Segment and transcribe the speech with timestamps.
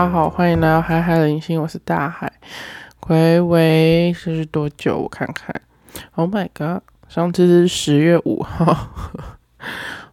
[0.00, 2.32] 大家好，欢迎来到海海零星，我是大海。
[3.00, 4.96] 回味是多久？
[4.96, 5.54] 我看看。
[6.14, 6.82] Oh my god！
[7.06, 8.88] 上次是十月五号。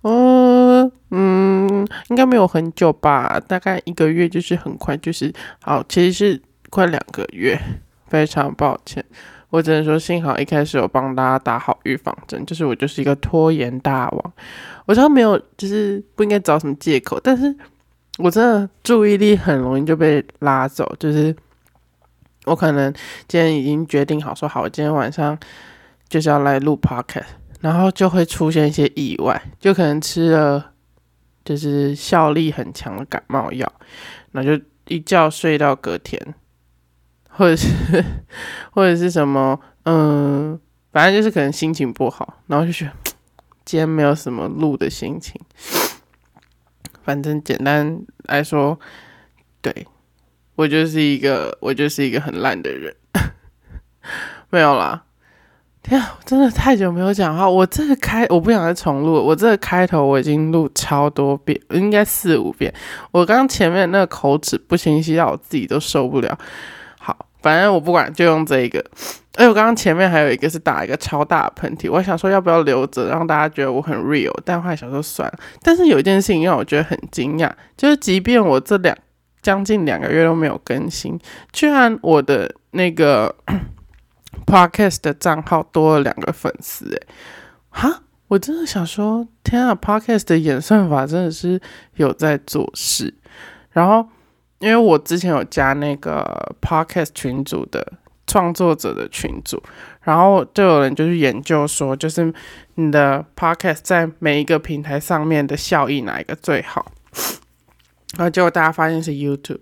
[0.01, 3.41] 嗯 嗯，应该没有很久吧？
[3.47, 7.57] 大概一个月，就是很快，就是好，其实是快两个月。
[8.09, 9.01] 非常抱歉，
[9.51, 14.33] 我只能说幸好一开始有帮大家打好预防针，就是我就是一个拖延大王。
[14.85, 17.55] 我知道没有，就是不应该找什么借口，但是
[18.17, 21.35] 我真的注意力很容易就被拉走，就是
[22.45, 22.91] 我可能
[23.27, 25.37] 今天已经决定好说好，我今天晚上
[26.09, 27.25] 就是要来录 podcast，
[27.61, 30.71] 然后就会出现一些意外，就可能吃了
[31.45, 33.71] 就是效力很强的感冒药，
[34.31, 36.33] 那就一觉睡到隔天，
[37.29, 37.67] 或者是
[38.71, 40.59] 或者是什么，嗯，
[40.91, 42.91] 反正就是可能心情不好，然后就觉得。
[43.67, 45.35] 今天没有什么录的心情，
[47.07, 48.77] 反正简单来说，
[49.61, 49.87] 对
[50.55, 52.93] 我就是一个我就是一个很烂的人，
[54.51, 55.05] 没有啦。
[55.81, 62.73] 天啊，真的太久没有讲话，我这个开我不想再重录，我这个开头我已经录超多遍，应该四五遍。
[63.11, 66.37] 我刚前面那个口齿不清晰，到我自己都受不了。
[67.41, 68.83] 反正我不管，就用这一个。
[69.33, 75.39] 哎，我刚刚前面还有一个是打一个超大喷嚏，我想说要不要留着，让大家觉得我很 real，但后来想说算了。
[75.61, 78.97] 但是有一件事情让我觉得很惊讶，就是即便我这两
[79.43, 81.19] 将近两个月都没有更新，
[81.53, 83.35] 居然我的那个
[84.47, 87.13] podcast 的账号多了两个粉丝，哎，
[87.69, 91.61] 哈，我真的想说，天啊，podcast 的演算法真的是
[91.95, 93.13] 有在做事。
[93.69, 94.09] 然后，
[94.59, 97.93] 因为我之前有加那个 podcast 群组的。
[98.29, 99.63] 创作者的群组，
[100.01, 102.33] 然后就有人就是研究说，就是
[102.75, 106.91] 你的 podcast 在每一个平台上面的效益哪一个最好，
[108.17, 109.61] 然后结果大家发现是 YouTube，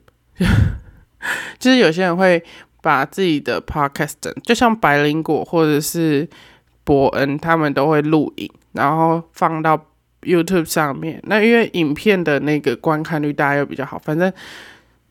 [1.60, 2.44] 就是有些人会
[2.82, 6.28] 把自己的 podcast，就像白灵果或者是
[6.84, 9.80] 伯恩，他们都会录影，然后放到
[10.24, 11.22] YouTube 上面。
[11.26, 14.34] 那因为影片的那个观看率大家又比较好，反正。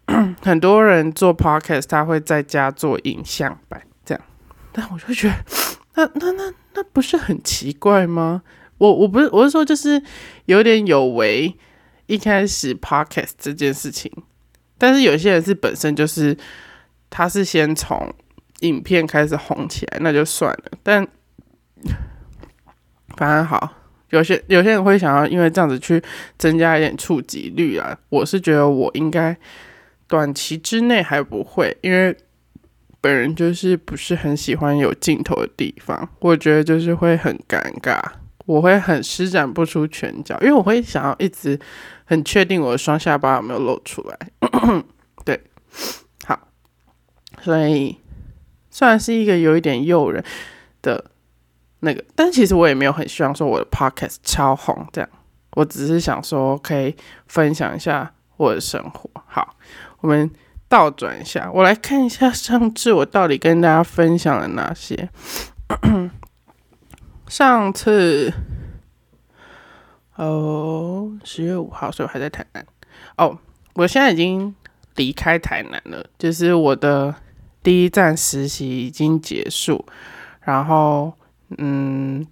[0.42, 4.22] 很多人做 podcast，他会在家做影像版这样，
[4.72, 5.34] 但我就觉得，
[5.96, 8.42] 那那那那不是很奇怪吗？
[8.78, 10.02] 我我不是我是说，就是
[10.44, 11.56] 有点有违
[12.06, 14.12] 一开始 podcast 这件事情。
[14.76, 16.36] 但是有些人是本身就是
[17.08, 18.12] 他是先从
[18.60, 20.72] 影片开始红起来，那就算了。
[20.82, 21.06] 但
[23.16, 23.72] 反正好，
[24.10, 26.02] 有些有些人会想要因为这样子去
[26.36, 27.96] 增加一点触及率啊。
[28.10, 29.34] 我是觉得我应该。
[30.14, 32.16] 短期之内还不会，因为
[33.00, 38.00] 本人就是不是很喜欢有镜头的地方，我觉得就是会很尴尬，
[38.46, 41.58] 我会很施展不出拳脚，因为我会想要一直
[42.04, 44.16] 很确定我的双下巴有没有露出来。
[45.26, 45.42] 对，
[46.24, 46.46] 好，
[47.42, 47.98] 所以
[48.70, 50.24] 虽然是一个有一点诱人
[50.80, 51.06] 的
[51.80, 55.10] 那个，但其实我也没有很希望说我的 podcast 超红这样，
[55.54, 56.94] 我只是想说可以
[57.26, 59.10] 分享一下我的生活。
[59.26, 59.56] 好。
[60.04, 60.30] 我们
[60.68, 65.08] 倒转一下，我来看一下上次我到底跟大家分享了哪些。
[67.26, 68.30] 上次
[70.16, 72.66] 哦，十月五号，所以我还在台南。
[73.16, 73.38] 哦，
[73.76, 74.54] 我现在已经
[74.96, 77.14] 离开台南了，就是我的
[77.62, 79.86] 第一站实习已经结束，
[80.42, 81.14] 然后
[81.56, 82.26] 嗯。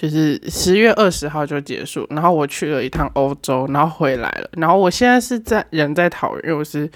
[0.00, 6.90] 就是十月二十号就结束，然后我去了一趟欧洲，然后回来了，然后我现在是在人在桃园，因为我是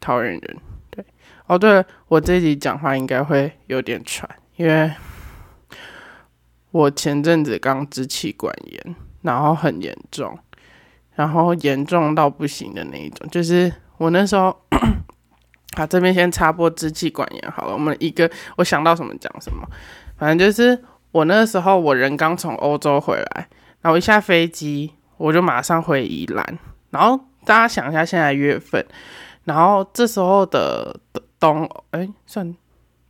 [0.00, 0.56] 桃园人。
[0.90, 1.04] 对，
[1.46, 4.90] 哦对了，我这集讲话应该会有点喘，因为
[6.72, 10.36] 我前阵子刚支气管炎，然后很严重，
[11.14, 14.60] 然后严重到不行的那一种，就是我那时候，
[15.78, 19.64] 好这边先插播支气管炎好了，我们一个我想到什么讲什么，
[20.16, 20.76] 反正就是。
[21.18, 23.48] 我那时候我人刚从欧洲回来，
[23.80, 26.58] 然后一下飞机我就马上回宜兰。
[26.90, 28.86] 然后大家想一下现在月份，
[29.42, 31.00] 然后这时候的
[31.40, 32.54] 东哎算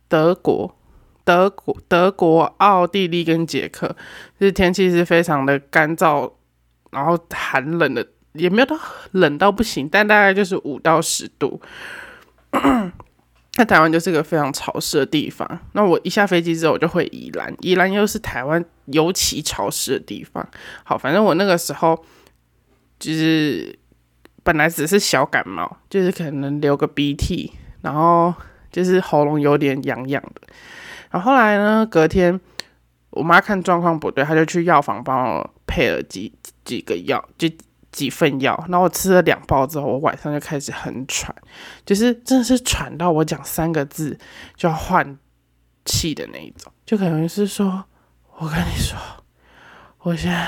[0.07, 0.75] 德国、
[1.23, 3.95] 德国、德国、奥地利跟捷克，
[4.39, 6.31] 就是天气是非常的干燥，
[6.89, 8.75] 然后寒冷的，也没有到
[9.11, 11.61] 冷到不行，但大概就是五到十度。
[13.59, 15.45] 那台湾就是个非常潮湿的地方。
[15.73, 17.53] 那我一下飞机之后，我就回宜兰。
[17.59, 20.47] 宜兰又是台湾尤其潮湿的地方。
[20.85, 22.01] 好，反正我那个时候
[22.97, 23.77] 就是
[24.43, 27.51] 本来只是小感冒，就是可能流个鼻涕，
[27.81, 28.33] 然后
[28.71, 30.41] 就是喉咙有点痒痒的。
[31.11, 32.39] 然后后来呢，隔天
[33.09, 36.31] 我妈看状况不对，她就去药房帮我配了几
[36.63, 37.49] 几个药，就
[37.91, 41.35] 几份药，然后我吃了两包之后，我晚上就开始很喘，
[41.85, 44.17] 就是真的是喘到我讲三个字
[44.55, 45.17] 就要换
[45.85, 47.85] 气的那一种，就可能是说，
[48.37, 48.95] 我跟你说，
[49.99, 50.47] 我现在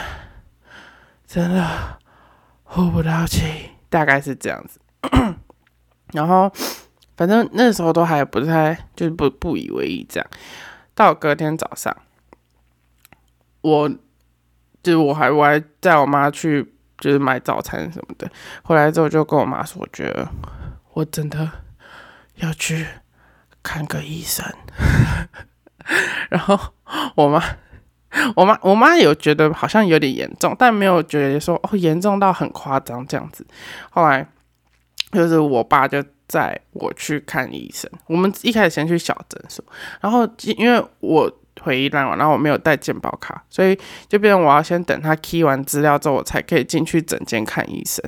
[1.26, 2.00] 真的
[2.64, 4.80] 呼不到气，大概是这样子。
[6.14, 6.52] 然后
[7.18, 10.30] 反正那时候都还不太，就是不不以为意这样。
[10.94, 11.98] 到隔天早上，
[13.62, 13.92] 我
[14.84, 16.71] 就我还我还带我妈去。
[17.02, 18.32] 就是买早餐什么的，
[18.64, 20.26] 回来之后就跟我妈说，我觉得
[20.94, 21.52] 我真的
[22.36, 22.86] 要去
[23.62, 24.46] 看个医生。
[26.30, 26.58] 然后
[27.16, 27.44] 我妈，
[28.36, 33.46] 我妈，我妈有觉得好像有点严重，但没有觉得说哦严重到很夸张这样子。
[33.90, 34.26] 后来
[35.12, 39.66] 就是我爸就载我去看医生，我们一开始先去小诊所，
[40.00, 41.38] 然后因为我。
[41.62, 43.78] 回忆烂了，然后我没有带健保卡，所以
[44.08, 48.04] 就变成我要先等他 key 完资料之后，我才可以进去诊间看医生。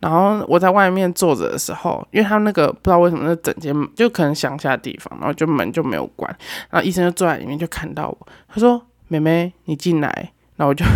[0.00, 6.34] 然后我在外面坐着的时候，因为他那个不知道为什么那诊间就可能乡下地方，然后就门就没有关，
[6.70, 10.86] 然后医生就坐在里面就看到我，他说：“妹妹，你进来。”然后我就，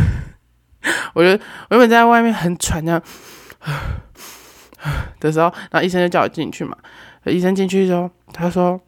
[1.12, 3.02] 我就原本在外面很喘这样
[5.20, 6.75] 的时候，然后医生就叫我进去嘛。
[7.26, 8.81] 医生进去之后，他说：“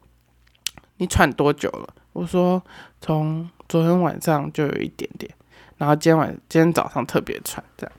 [0.97, 2.59] 你喘多久了？”我说
[2.99, 5.31] 从昨天晚上就有一点点，
[5.77, 7.93] 然后今天晚今天早上特别喘，这样，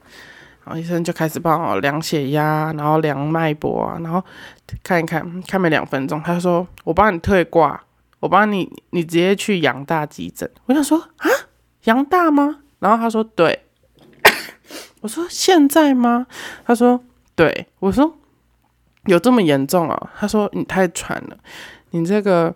[0.65, 4.23] 然后医生就开始帮我量血压，然后量脉搏啊，然后
[4.83, 7.81] 看一看，看没两分钟，他说我帮你退挂，
[8.19, 10.49] 我帮你，你直接去阳大急诊。
[10.65, 11.29] 我想说啊，
[11.85, 12.59] 阳大吗？
[12.79, 13.65] 然后他说对，
[15.01, 16.27] 我说现在吗？
[16.65, 17.03] 他说
[17.35, 18.17] 对，我说
[19.05, 20.11] 有这么严重啊？
[20.17, 21.37] 他说你太喘了，
[21.91, 22.53] 你这个。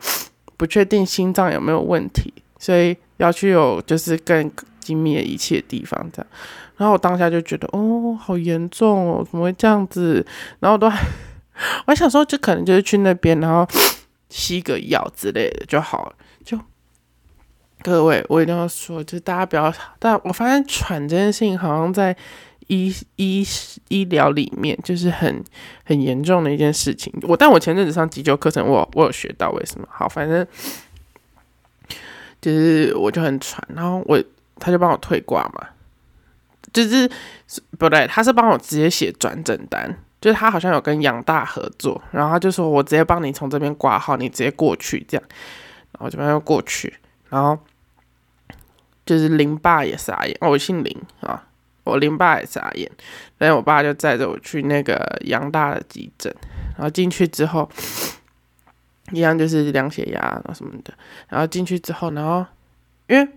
[0.64, 4.50] 不确定心脏有没有问题，所以要去有就是更
[4.80, 6.28] 精密的仪器的地方这样。
[6.78, 10.26] 然后我当下就觉得哦，好严重哦，怎么会这样子？
[10.62, 11.06] 然后我都还
[11.86, 13.68] 我还想说，就可能就是去那边，然后
[14.30, 16.16] 吸个药之类的就好了。
[16.46, 16.58] 就
[17.82, 22.16] 各位，我一定要说，就大家不要，但我发现喘这件事情好像在。
[22.68, 23.46] 医医
[23.90, 25.44] 医疗里面就是很
[25.84, 27.14] 很严重的一件事情。
[27.24, 30.46] 我但我前阵子上急救课程，我我有学到为什么好，反正
[32.42, 34.22] 就是我就很喘，然后我
[34.60, 35.68] 他就帮我退挂嘛，
[36.72, 37.10] 就是
[37.78, 45.24] 不对，他是帮我直接写转诊单，就是他好像有跟杨大合作，然后他就说我直接帮你从这边挂号，你直接过去这样，
[45.92, 46.94] 然后这边要过去，
[47.30, 47.58] 然后
[49.06, 51.48] 就是林爸也傻眼，我姓林啊。
[51.84, 52.90] 我林爸也傻眼，
[53.38, 56.34] 然后我爸就载着我去那个杨大的急诊，
[56.78, 57.70] 然后进去之后，
[59.12, 60.94] 一样就是量血压啊什么的，
[61.28, 62.46] 然后进去之后，然后
[63.08, 63.28] 因为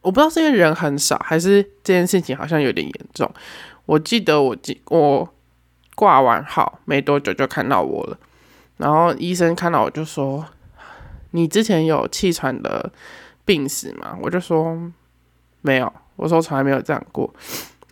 [0.00, 3.32] 我不知道是因为人很少，还是这件事情好像有点严重。
[3.86, 5.32] 我记得我记我
[5.94, 8.18] 挂完号没多久就看到我了，
[8.78, 10.44] 然后医生看到我就说
[11.30, 12.92] ：“你之前有气喘的
[13.44, 14.90] 病史吗？”我就说
[15.62, 17.32] ：“没有。”我说：“从来没有这样过。”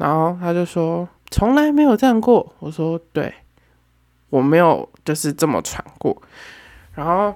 [0.01, 2.55] 然后他就说从来没有这样过。
[2.59, 3.31] 我说对，
[4.31, 6.17] 我没有就是这么喘过。
[6.95, 7.35] 然后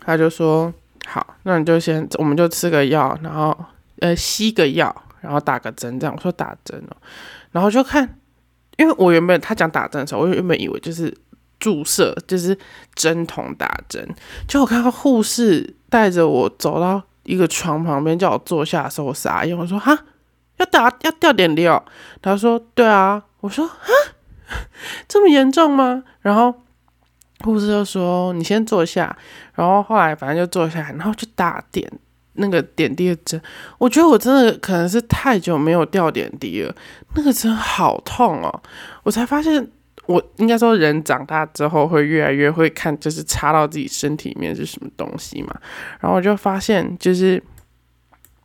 [0.00, 0.74] 他就说
[1.06, 3.56] 好，那你就先我们就吃个药，然后
[4.00, 6.12] 呃吸个药，然后打个针这样。
[6.16, 6.96] 我说打针哦，
[7.52, 8.18] 然后就看，
[8.76, 11.16] 因为我原本他讲打针的时候，我原本以为就是
[11.60, 12.58] 注射，就是
[12.96, 14.04] 针筒打针。
[14.48, 19.96] 就我看到护士带着我走到一个床旁边，叫我坐下的时候，我傻眼，我说哈。
[20.58, 21.82] 要打要掉点滴哦，
[22.20, 23.74] 他说对啊，我说啊，
[25.08, 26.02] 这么严重吗？
[26.20, 26.54] 然后
[27.44, 29.16] 护士就说你先坐下，
[29.54, 31.90] 然后后来反正就坐下来，然后就打点
[32.34, 33.40] 那个点滴的针。
[33.78, 36.74] 我觉得我真的可能是太久没有掉点滴了，
[37.14, 38.62] 那个针好痛哦。
[39.04, 39.64] 我才发现，
[40.06, 45.54] 我应该说人长大之后会越来越会看，就是插到自己身体里面是什么东西嘛。
[46.00, 47.40] 然后我就发现，就是。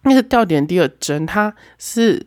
[0.04, 2.26] 那个吊点滴的针，它是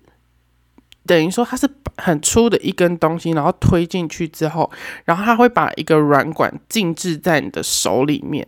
[1.06, 4.70] 等于说它是很粗的一根东西，然后推进去之后，
[5.04, 8.46] 然后它会把一个软管静置在你的手里面，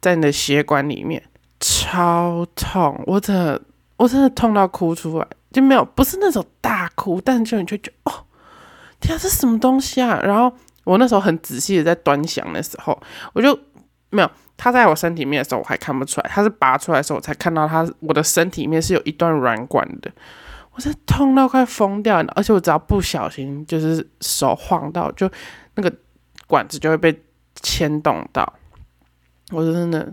[0.00, 1.22] 在你的血管里面，
[1.60, 3.02] 超痛！
[3.06, 3.62] 我真的
[3.96, 8.24] 我真的痛到哭出来，就没有不是那种大哭，但就你就觉得哦，
[9.00, 10.20] 天啊，这什么东西啊！
[10.22, 10.52] 然后
[10.84, 13.00] 我那时候很仔细的在端详的时候，
[13.32, 13.58] 我就
[14.10, 14.30] 没有。
[14.62, 17.88] 它在我身体里面的时候，我还看不出来；它是拔出来的时候，我才看到它。
[18.00, 20.12] 我的身体里面是有一段软管的，
[20.74, 25.30] 我是痛到快疯掉而且我只要不小心，就是手晃到，就
[25.76, 25.90] 那个
[26.46, 27.22] 管子就会被
[27.62, 28.52] 牵动到。
[29.50, 30.12] 我真的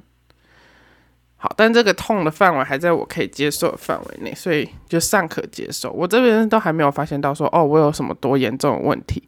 [1.35, 5.91] 好，但这个痛的范围还在我可以接受的范围内，所以就尚可接受。
[5.91, 9.21] 我这边都还没有发现到说，哦，我有什么多严重的问题。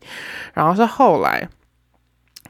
[0.53, 1.47] 然后是后来，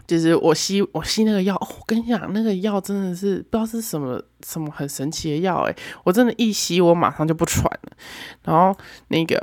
[0.09, 7.91] 就是我吸我吸那个药，我跟你讲，那个药真的是不知道是什么什么很神奇的药，诶，我真的，一吸我马上就不喘了。
[8.43, 8.75] 然后
[9.09, 9.39] 那个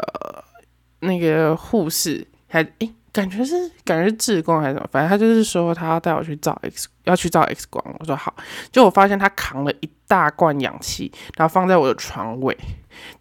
[1.00, 2.92] 那个护士还诶。
[3.12, 7.82] 感觉是感觉是志工还是什么，反正他就是说他要带我去照 X，要去照 X 光。
[7.99, 8.37] 我说好，
[8.70, 12.54] 就我发现他扛了一大罐氧气，然后放在我的床尾。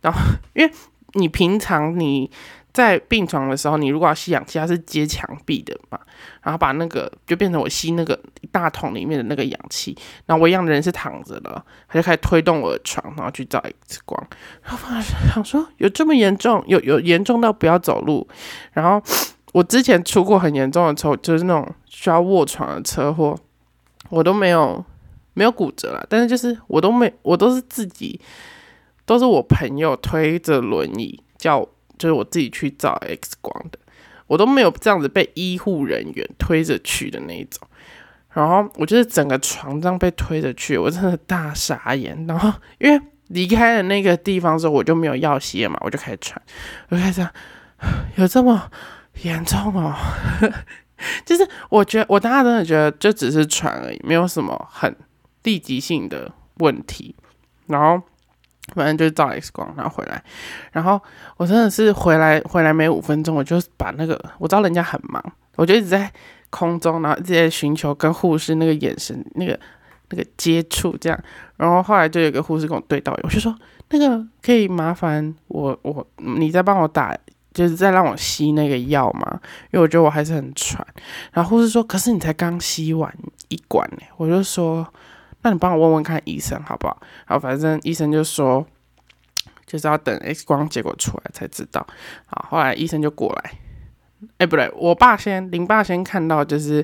[0.02, 0.20] 然后
[0.54, 0.74] 因为
[1.14, 2.30] 你平常你
[2.76, 5.98] 在病床的时候，你如果要吸氧气，它是接墙壁的嘛，
[6.44, 8.20] 然后把那个就变成我吸那个
[8.52, 9.98] 大桶里面的那个氧气。
[10.26, 14.28] 然后我一样的人是躺着的，他就开始推动我的床，然后去照 X 光。
[14.62, 15.02] 然后
[15.34, 18.28] 想说有这么严重，有有严重到不要走路，
[18.74, 19.02] 然后。
[19.54, 23.34] 我之前出过很严重的车，就是那种需要卧床的车祸，
[24.10, 24.84] 我都没有
[25.34, 28.20] 没有骨折了，但是就是我都没，我都是自己，
[29.06, 31.66] 都是我朋友推着轮椅叫，
[31.98, 33.80] 就是我自己去照 X 光的，
[34.28, 37.68] 我都没有这样子被医护人员推着去的那一种，
[38.34, 46.42] 然后我就是整个床这样被推着去，我真的大傻眼，然后因为离开了那个地方之后，我就没有药吸了嘛，我就开始喘，
[46.90, 47.28] 我就开始
[48.18, 48.72] 有这么。
[49.22, 49.96] 严重哦，
[51.26, 54.94] 就是我觉得我当时真的觉得就只是喘而已，没有什么很
[55.44, 57.16] 立即性的问题。
[57.68, 58.02] 然后
[58.74, 60.24] 反正就是照 X 光，然后回来，
[60.72, 61.02] 然后
[61.38, 65.24] 我真的是回来回来没五分钟，我就把那个我知道人家很忙，
[65.56, 66.12] 我就一直在
[66.50, 69.60] 空中，然后一直在寻求跟护士那个眼神那个
[70.10, 71.20] 那个接触这样。
[71.58, 73.56] 然后后来就有个护士跟我对到，我就说
[73.90, 77.16] 那个可以麻烦我我你再帮我打。
[77.54, 79.40] 就是在让我吸那个药嘛，
[79.72, 80.86] 因为我觉得我还是很喘。
[81.32, 83.10] 然后护士说：“可是你才刚吸完
[83.48, 84.86] 一管呢。”我就说
[85.46, 88.66] ：“那你帮我问问看医生好不好？”然后反正医生就说
[89.66, 91.86] ：“就是要等 X 光结果出来才知道。”
[92.26, 93.52] 好，后来医生就过来。
[94.40, 96.84] 哎，不对，我爸先，林爸先看到，就是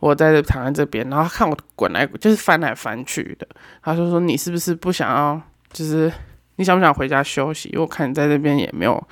[0.00, 3.46] 我在这躺在这边，然后看我滚来，就是翻来翻去的。
[3.82, 5.40] 他就说：“你是不是不想要？
[5.70, 6.10] 就是
[6.56, 7.68] 你想不想回家休息？
[7.68, 9.06] 因为我看你在这边也没有。”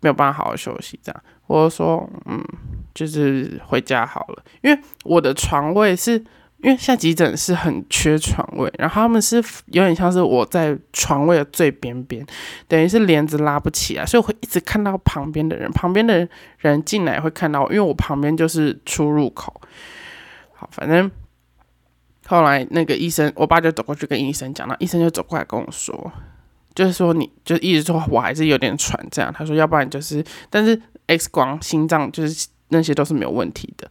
[0.00, 2.38] 没有办法好好休息，这样，我说，嗯，
[2.92, 6.22] 就是回家好了，因为我的床位是，
[6.64, 12.26] 因为现在急诊室很缺床位，然后他们是有点像是我在床位的最边边，
[12.66, 19.60] 等于是帘子拉不起来，所以我会一直看到旁边的人，旁边的人进来会看到，因为我旁边就是出入口。
[20.54, 21.10] 好，反正
[22.26, 26.10] 后来那个医生，我爸就走过去跟医生讲，那医生就走过来跟我说。
[26.74, 29.32] 就是说，你就一直说我还是有点喘，这样。
[29.32, 33.88] 他说，要不然就是，但是 X 光心脏就是那些都是没有问题的。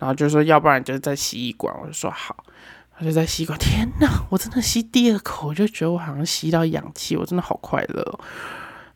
[0.00, 1.72] 然后就说，要不然就是在吸一管。
[1.80, 2.34] 我就说好，
[2.98, 3.56] 他就在吸一管。
[3.58, 8.20] 天哪，我真的吸第二口，我就觉得我好像吸到氧气，我真的好快乐。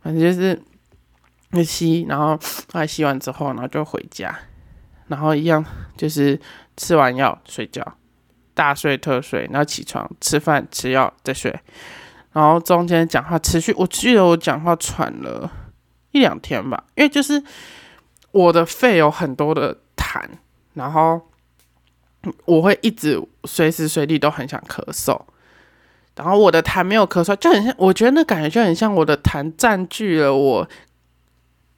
[0.02, 0.60] 反正就是
[1.50, 2.36] 那吸，然后
[2.72, 4.36] 后来吸完之后，然后就回家，
[5.06, 5.64] 然后一样
[5.96, 6.40] 就是
[6.76, 7.96] 吃完药睡觉，
[8.54, 11.54] 大睡特睡，然后起床吃饭吃药再睡。
[12.32, 15.48] 然后中间讲话持续，我记得我讲话喘了
[16.10, 17.40] 一两天吧，因为就是
[18.32, 20.20] 我的肺有很多的痰，
[20.74, 21.20] 然后
[22.44, 25.20] 我会一直随时随地都很想咳嗽，
[26.16, 30.68] 然后我的痰没有咳嗽，就很像，我觉得那感觉就很像我的痰占据了我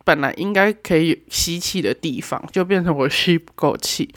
[0.04, 4.14] 本来应该可以吸气的地方，就变成我吸不够气。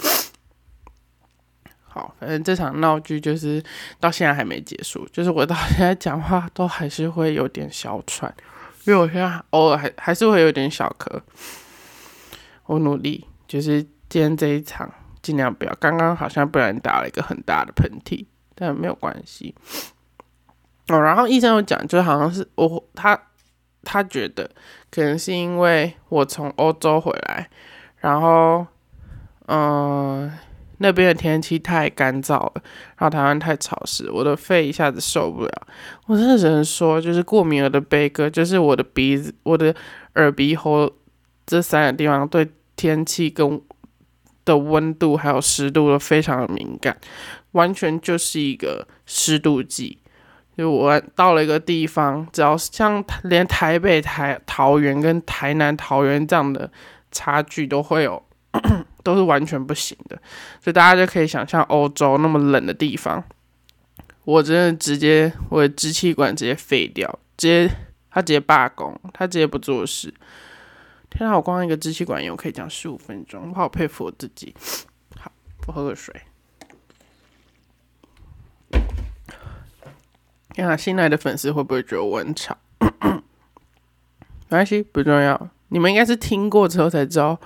[1.92, 3.64] 好，反正这场闹剧就是
[4.00, 8.32] 到现在还没结束，就是我到现在讲话都还是会有点小喘，
[8.86, 11.20] 因为我现在偶尔还还是会有点小咳。
[12.68, 15.74] 我努力，就是今天这一场尽量不要。
[15.80, 18.26] 刚刚好像不然打了一个很大的喷嚏，
[18.56, 19.56] 但没有关系。
[20.90, 23.18] 哦，然后医生有讲，就好像是我他
[23.84, 24.50] 他觉得
[24.92, 27.50] 可能是因为我从欧洲回来，
[27.98, 28.66] 然后
[29.48, 30.32] 嗯。
[30.82, 32.54] 那边的天气太干燥了，
[32.96, 35.68] 然后台湾太潮湿，我的肺一下子受不了。
[36.06, 39.76] 我真的只能说，就是过敏儿的悲歌，就是我的鼻子、我的
[40.16, 40.90] 耳鼻喉
[41.46, 43.62] 这三个地方对天气跟
[44.50, 46.98] 的温度还有湿度都非常的敏感，
[47.52, 50.00] 完全就是一个湿度计。
[50.58, 56.70] 就我到了一个地方，只要是像连台北、台桃园跟台南桃园这样的
[57.12, 58.22] 差距都会有。
[59.04, 60.20] 都是完全不行的，
[60.60, 63.24] 所以大家就可以想象欧洲那么冷的地方，
[64.26, 67.72] 我真的直接我的支气管直接废掉，直接
[68.10, 70.12] 他直接罢工，他直接不做事。
[71.10, 74.56] 天啊，我光一个支气管炎我可以讲十五分钟，我好佩服我自己。
[75.18, 75.32] 好，
[75.68, 76.16] 我喝个水。
[80.56, 82.58] 呀，新来的粉丝会不会觉得我很吵？
[82.80, 85.50] 没关系，不重要。
[85.70, 87.40] 你们应该是听过之后才知道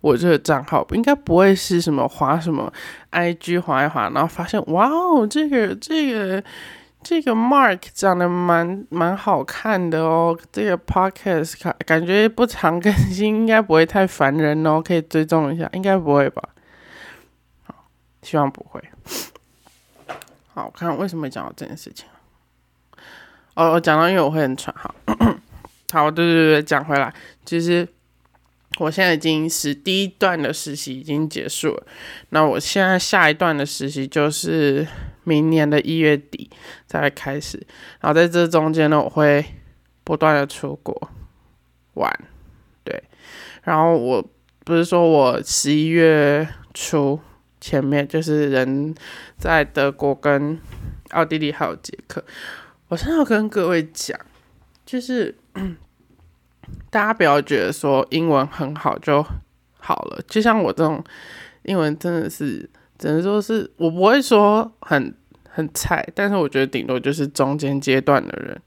[0.00, 2.72] 我这个账号，应该不会是什么滑什么
[3.12, 6.42] IG 滑一滑，然后发现哇哦，这个这个
[7.08, 10.36] 这个 Mark 长得蛮蛮好看的哦。
[10.50, 16.42] 这个 Podcast 感感觉不常更新，应该不会太烦人哦， 可以追踪一下，应该不会吧？
[17.62, 17.86] 好，
[18.22, 18.82] 希望不会。
[20.52, 22.08] 好，我看为什么讲到这件事情。
[23.54, 24.92] 哦，我讲到因为我会很喘，好。
[25.92, 27.86] 好，对对对，讲回来，其实
[28.78, 31.86] 我现在已经是第一段的实习已经结束了，
[32.30, 34.84] 那我现在下一段的实习就是
[35.26, 36.48] 明年的一月底
[36.86, 37.58] 才开始，
[38.00, 39.44] 然后在这中间呢，我会
[40.04, 41.10] 不断的出国
[41.94, 42.10] 玩，
[42.82, 43.02] 对，
[43.64, 44.24] 然后我
[44.64, 47.20] 不是说我十一月初
[47.60, 48.94] 前面就是人
[49.36, 50.58] 在德国跟
[51.10, 52.24] 奥地利还有捷克，
[52.88, 54.18] 我现在要跟各位讲。
[54.84, 55.34] 就是
[56.90, 59.20] 大家不要觉得说英文很好就
[59.80, 61.02] 好了，就像我这种
[61.64, 65.14] 英文真的是只能说是我不会说很
[65.48, 68.60] 很菜，但是我觉得顶多就是中间阶段的人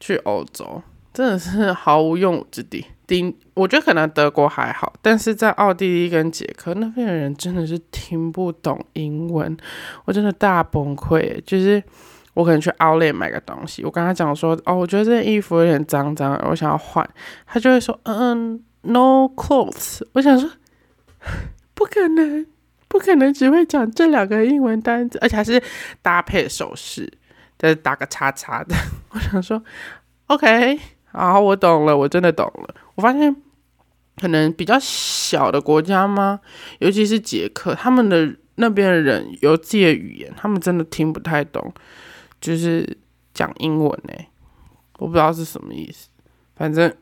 [0.00, 2.84] 去欧洲真的是毫无用武之地。
[3.06, 9.56] 顶我觉得可能德国还好，但是在奥地利跟捷克那边的人真的是听不懂英文，
[10.04, 11.82] 我真的大崩溃，就是。
[12.34, 17.04] 我可能去奥联买个东西，我跟他讲说，哦，我觉得这件衣服有点脏脏，我想要换，
[17.44, 20.02] 他就会说，嗯嗯，No clothes。
[20.12, 20.48] 我想说，
[21.74, 22.46] 不可能，
[22.88, 25.62] 不可能只会讲这两个英文单词，而且还是
[26.02, 27.12] 搭配手势，
[27.56, 28.74] 再打个叉叉的。
[29.10, 29.62] 我想说
[30.26, 30.80] ，OK，
[31.12, 32.74] 好，我懂了，我真的懂了。
[32.94, 33.36] 我发现，
[34.20, 36.40] 可能比较小的国家吗？
[36.78, 41.72] 尤其是捷克，他们的那边的人有自己的语言，他们真的听不太懂。
[42.40, 42.96] 就是
[43.34, 44.14] 讲英文呢，
[44.98, 46.08] 我不知道是什么意思，
[46.54, 46.92] 反正，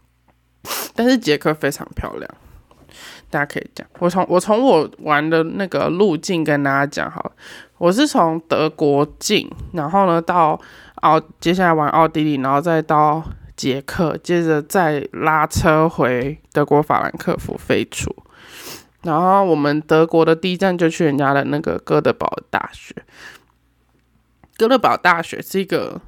[0.96, 2.30] 但是捷克非常漂亮，
[3.30, 3.86] 大家可以讲。
[3.98, 7.32] 我从我从我玩的那个路径跟大家讲好了，
[7.78, 10.60] 我是从德国进，然后呢到
[10.96, 13.22] 奥，接下来玩奥地利，然后再到
[13.56, 18.14] 捷克，接着再拉车回德国法兰克福飞出，
[19.02, 22.94] 然后我们德国的第一站就去人家的那个哥德堡大学。
[24.56, 26.00] 哥德堡大学是一个，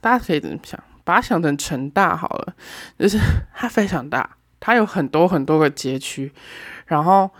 [0.00, 0.78] 大家可以怎么想？
[1.04, 2.54] 把它想成城大好了，
[2.98, 3.18] 就是
[3.54, 6.32] 它非常大，它有很多很多个街区，
[6.86, 7.30] 然后，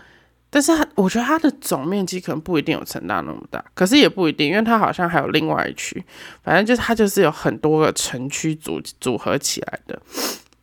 [0.49, 6.03] 但是它我觉得它的总面积可能不一定有城大那么大，可是也不一定，因为它好像还有另外一区，
[6.43, 10.01] 反正就是它就是有很多个城区组组合起来的，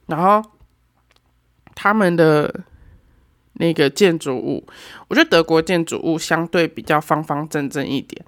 [0.06, 0.42] 然后
[1.74, 2.62] 他们的
[3.54, 4.66] 那个建筑物，
[5.08, 8.24] 我觉得德国建筑物相对比较方方正正一点。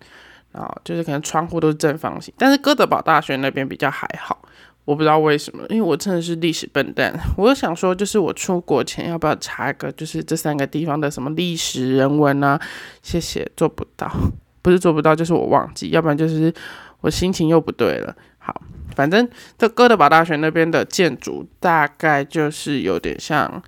[0.52, 4.42] 啊，就是可能窗户都是正方形，但是哥德堡大学那边比较还好，
[4.88, 7.12] 我不知道为什么，因为我真的是历史笨蛋。
[7.36, 12.58] 我想说，就是我出国前要不要查一个，就是这三个地方的什么历史人文啊？
[13.02, 14.10] 谢谢，做不到，
[14.62, 16.50] 不是做不到，就是我忘记，要不然就是
[17.02, 18.16] 我心情又不对了。
[18.38, 18.62] 好，
[18.96, 23.62] 反正这哥德堡大学那边的建筑大概就是有点像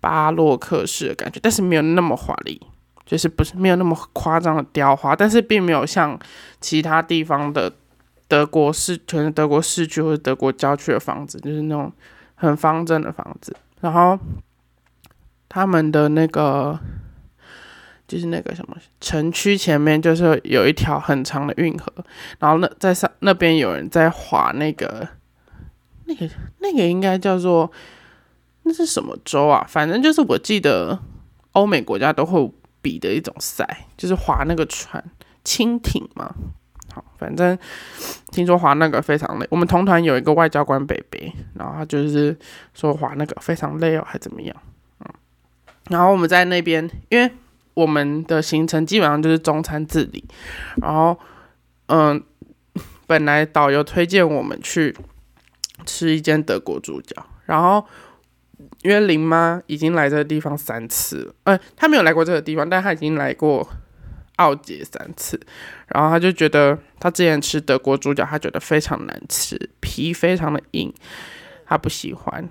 [0.00, 2.60] 巴洛克式的感觉，但是没有那么华丽。
[3.06, 6.18] 就是不是没有那么夸张的雕花，但是并没有像
[6.60, 7.72] 其他地方的
[8.28, 11.92] 德国市，全是德国市区或者德国郊区的房子，就是那种
[12.34, 13.56] 很方正的房子。
[13.80, 14.16] 然后
[15.48, 16.78] 他们的那个
[18.06, 21.92] 就是那个什么城区前面就是有一条很长的运河，
[22.38, 25.08] 然后那在上那边有人在划那个
[26.04, 26.28] 那个
[26.60, 27.72] 那个应该叫做
[28.62, 29.66] 那是什么州啊？
[29.68, 30.98] 反正就是我记得
[31.52, 32.52] 欧美国家都会。
[32.80, 35.04] 比的一种赛，就是划那个船，
[35.44, 36.32] 蜻蜓嘛。
[36.92, 37.56] 好，反正
[38.32, 39.46] 听说滑那个非常累。
[39.50, 42.36] 我们同团有一个外交官北北，然后他就是
[42.74, 44.56] 说滑那个非常累哦，还怎么样？
[45.00, 45.06] 嗯，
[45.90, 47.30] 然后我们在那边，因为
[47.74, 50.24] 我们的行程基本上就是中餐自理。
[50.76, 51.18] 然后，
[51.86, 52.22] 嗯，
[53.06, 54.96] 本来导游推荐我们去
[55.86, 57.84] 吃一间德国猪脚，然后。
[58.82, 63.68] 因为林妈已经来这个地方三次了，呃，她没有来过这个地方，但她已经来过
[64.38, 65.38] 奥杰三次，
[65.86, 70.92] 然后他就觉得他之前吃德国猪脚，他觉得非常难吃，皮非常的硬，
[71.66, 72.48] 他不喜欢，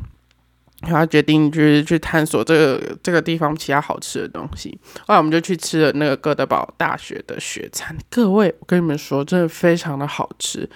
[0.83, 4.79] 然后决定就是去探索这个这个地方其他好吃的东西。
[5.05, 10.69] 后来我们就去吃了那个哥德堡大学的学餐，各位，我跟你们说，真的非常的好吃，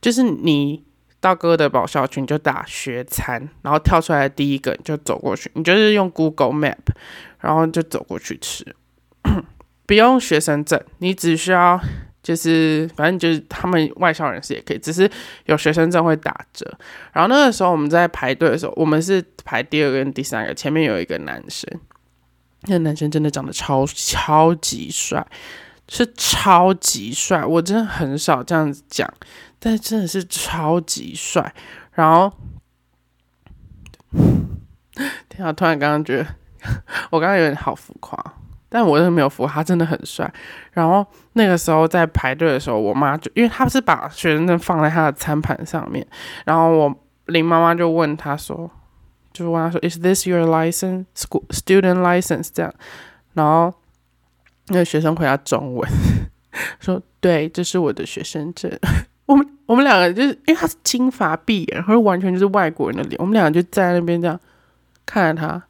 [0.00, 0.84] 就是你。
[1.20, 6.76] 到哥德堡校区你就打学餐，然后跳出来第一个你就走过去，你就是用 Google Map，
[7.40, 8.64] 然后就走过去吃，
[9.88, 11.80] 不用学生证，你只需要
[12.22, 15.10] 就是反正就是他们外校人士也可以，只是
[15.46, 16.70] 有学生证会打折。
[17.14, 21.80] 然后那个时候我们在排队的时候，我们是排第二个跟第三个，前面有一个男生，
[22.64, 25.26] 那个男生真的长得超超级帅，
[25.88, 29.10] 是超级帅，我真的很少这样子讲，
[29.58, 31.54] 但真的是超级帅。
[31.92, 32.30] 然后，
[35.30, 35.50] 天啊！
[35.50, 36.26] 突然刚刚觉得
[37.10, 38.22] 我刚刚有点好浮夸。
[38.68, 40.30] 但我是没有服，他真的很帅。
[40.72, 46.06] 然后那个时候在排队的时候，我妈就因为他是把学生证放在他的餐盘上面，
[46.44, 46.94] 然后我
[47.26, 48.70] 林妈妈就问他说，
[49.32, 52.50] 就问他说，Is this your license, school student license？
[52.52, 52.72] 这样，
[53.32, 53.72] 然后
[54.68, 55.90] 那个学生回答中文，
[56.78, 58.70] 说对，这是我的学生证。
[59.24, 64.38] 我们我们两个就是因为他是金发碧眼，然后完全就是外国人的脸，我们两个就在那边这样
[65.06, 65.62] 看着他。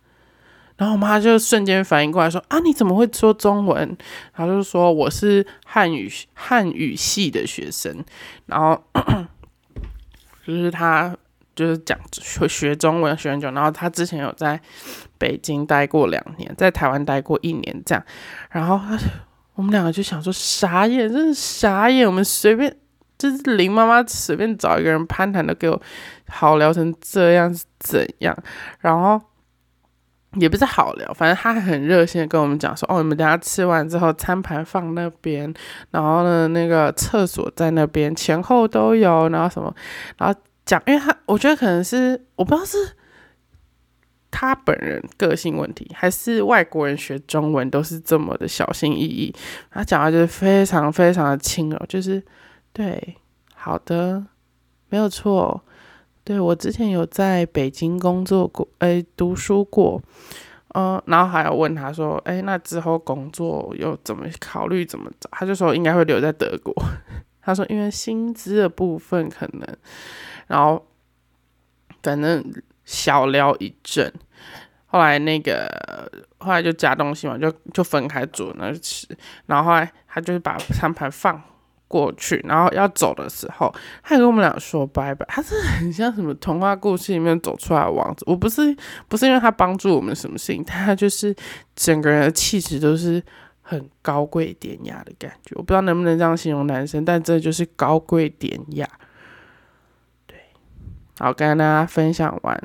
[0.79, 3.97] 然后我妈就瞬间反应过来，说：“啊，你怎么会说中文？”
[4.33, 8.05] 然后就说：“我是汉语汉语系的学生。”
[8.47, 8.81] 然后
[10.47, 11.17] 就是他
[11.57, 14.61] 就是讲学学中文学很久，然后他之前有在
[15.19, 18.05] 北京待过两年，在台湾待过一年这样。
[18.49, 18.81] 然后
[19.57, 22.07] 我们两个就想说傻眼，真是傻眼。
[22.07, 22.73] 我们随便
[23.19, 25.83] 就是林妈妈随便找一个人攀谈都给我
[26.29, 28.39] 好聊成这样是怎样？
[28.79, 29.21] 然后。
[30.35, 35.53] 也不是好聊，反正他很热心的跟我们讲说，哦，你们等下吃完之后，餐盘放那边，
[35.91, 39.75] 然后呢，那个厕所在那边，前后都有，然后什么，
[40.19, 42.77] 然后讲，因为他我觉得可能是我不知道是
[44.31, 49.35] 他本人个性问题，还是外国人学中文都是这么的小心翼翼，
[49.71, 52.23] 他讲话就是非常非常的轻柔，就是
[52.75, 53.17] 对，
[53.55, 54.27] 好的，
[54.91, 55.65] 没有错。
[56.29, 59.99] 对我之前有在北京工作过，哎，读书过，
[60.75, 65.31] 嗯，然后还要问他说，哎，那之后工作又怎么考虑怎么找？
[65.33, 66.75] 他就说应该会留在德国。
[67.41, 69.67] 他说因为薪资的部分可能，
[70.49, 70.87] 然后
[72.03, 72.45] 反正
[72.85, 74.13] 小聊一阵，
[74.85, 79.09] 后来那个后来就加东西嘛，就就分开坐那吃，
[79.47, 81.43] 然后后来他就把餐盘放。
[81.89, 85.27] 过去，然后要走的时候，他跟我们俩说拜拜。
[85.29, 88.25] 他是很像什么童话故事里面走出来的王子。
[88.29, 88.77] 我不是
[89.09, 91.35] 不是因为他帮助我们什么事情，他就是
[91.75, 93.23] 整个人的气质都是
[93.63, 95.55] 很高贵典雅的感觉。
[95.57, 98.87] 我不知道能不能这样形容男生，但这就是高贵典雅。
[100.27, 100.37] 对，
[101.19, 102.63] 好，跟大家分享完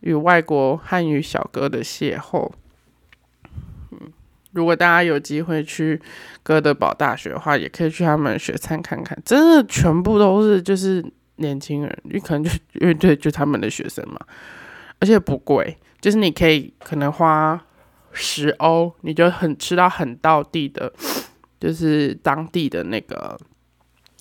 [0.00, 2.50] 与外国汉语小哥的邂逅。
[4.54, 6.00] 如果大家有机会去
[6.44, 11.04] 哥德堡大学的话，也可以去他们学餐看看，真的全部都是就是
[11.36, 14.18] 年轻人，你可能就因为对就他们的学生嘛，
[15.00, 17.60] 而且不贵，就是你可以可能花
[18.12, 20.92] 十欧，你就很吃到很到地的，
[21.58, 23.36] 就是当地的那个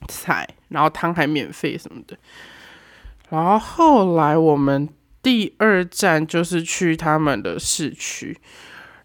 [0.08, 2.18] 菜，然后汤还免费什么的。
[3.30, 4.90] 然后后来我们
[5.22, 8.36] 第二站就是去他们的市区。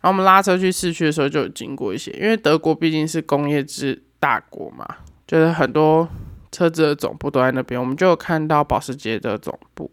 [0.01, 4.87] 然后我们拉车去市区的时候，就有经过一些，因为德国毕竟是工业制大国嘛，
[5.27, 6.09] 就是很多
[6.53, 7.81] 车子的总部都在那边。
[7.81, 9.91] 我们就有看到保时捷的总部，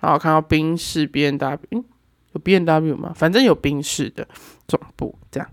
[0.00, 1.84] 然后看到宾士 B N W，嗯，
[2.32, 3.12] 有 B N W 吗？
[3.16, 4.28] 反正有宾士的
[4.66, 5.48] 总部，这样。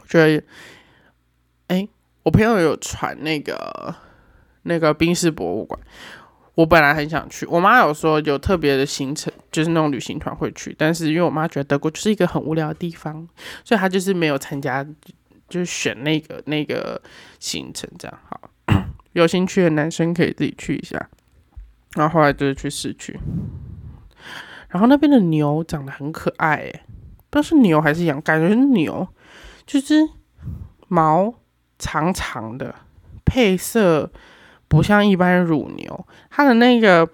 [0.00, 0.44] 我觉得，
[1.68, 1.86] 哎，
[2.22, 3.94] 我朋友有传那个
[4.62, 5.78] 那个宾士博物馆。
[6.54, 13.26] 我本来很想去，我妈有说有特别的行程，就是那种旅行团会去，但是因为我妈觉得德国就是一个很无聊的地方，
[13.64, 14.84] 所以她就是没有参加，
[15.48, 17.00] 就是选那个那个
[17.38, 18.18] 行程这样。
[18.28, 18.50] 好，
[19.12, 21.08] 有兴趣的男生可以自己去一下。
[21.94, 23.18] 然后后来就是去市区，
[24.68, 26.82] 然后那边的牛长得很可爱，诶，
[27.30, 29.08] 不知道是牛还是羊，感觉是牛，
[29.66, 30.08] 就是
[30.88, 31.34] 毛
[31.78, 32.74] 长长的，
[33.24, 34.10] 配色。
[34.72, 37.06] 不像一般乳牛，它的那个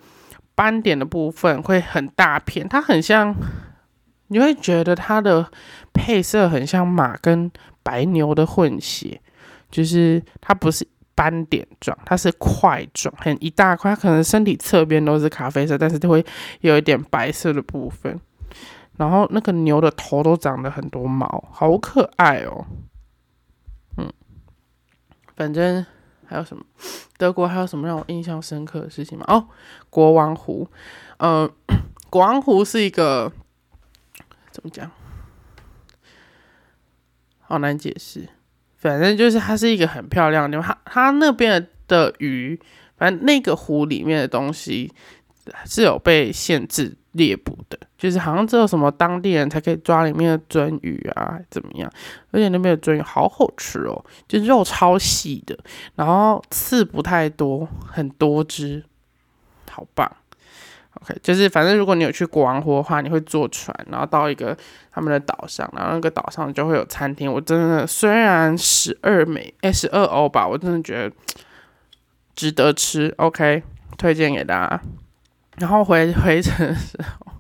[0.54, 3.34] 斑点的部分会很大片，它很像，
[4.28, 5.50] 你会觉得它的
[5.92, 7.50] 配色很像马跟
[7.82, 9.20] 白牛的混血，
[9.72, 16.24] 就是它不是斑点状，它是块状，很一大块，它可能身体侧边都是咖啡色，但是都会
[16.60, 18.20] 有一点白色的部分，
[18.98, 22.66] 然后那个牛的头都长了很多毛，好可爱哦，
[23.96, 24.12] 嗯，
[25.34, 25.84] 反正。
[26.28, 26.62] 还有什么？
[27.16, 29.24] 德国还有什么让我印象深刻的事情吗？
[29.28, 29.48] 哦，
[29.90, 30.68] 国王湖。
[31.16, 31.50] 呃，
[32.10, 33.32] 国王湖是一个
[34.52, 34.90] 怎么讲？
[37.40, 38.28] 好难解释。
[38.76, 40.78] 反正就是它是一个很漂亮的地方。
[40.84, 42.60] 它它那边的鱼，
[42.96, 44.92] 反正那个湖里面的东西，
[45.64, 51.90] 是有被限制猎捕的，就是好像只有什么当地人才可以抓里面的鳟鱼啊，怎么样？
[52.30, 55.58] 而且那边的鳟鱼好好吃哦，就肉超细的，
[55.96, 58.84] 然后刺不太多，很多汁，
[59.70, 60.10] 好棒。
[61.00, 64.56] OK，就是反正如果你有去国王湖的话，你会坐船，然后到一个
[64.90, 67.32] 他们的岛上，然后那个岛上就会有餐厅。
[67.32, 71.14] 我真的虽然十二美，哎，十二欧吧，我真的觉得
[72.34, 73.14] 值得吃。
[73.18, 73.62] OK，
[73.96, 74.80] 推荐给大家。
[75.58, 77.32] 然后回回程的时候，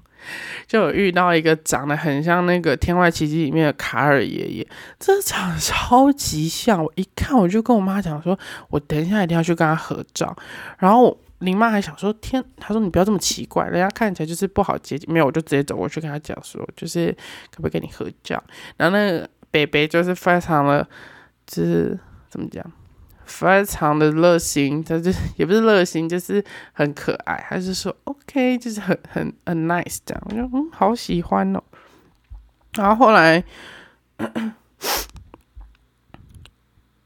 [0.66, 6.82] 就有遇到一个长得很像那个《天外奇迹》里面的卡尔爷爷，这长超级像。
[6.82, 8.38] 我一看我就跟我妈讲说，
[8.70, 10.36] 我等一下一定要去跟他合照。
[10.78, 11.18] 然后。
[11.38, 15.08] 林妈还想说天，她说你不要这么奇怪，人家看起来就是不好接近。
[15.08, 17.16] 没有，我就直接走过去跟他讲说，就是
[17.54, 18.42] 可不可以跟你合照。
[18.76, 20.84] 然后那个北北就是非常的，
[21.46, 21.96] 就是
[22.28, 22.64] 怎么讲，
[23.28, 27.46] 非常的热心，他就也不是热心，就是很可爱。
[27.48, 31.62] 他是说 OK，就是很很很 nice 这样，我就嗯好喜欢哦。
[32.74, 33.44] 然后后来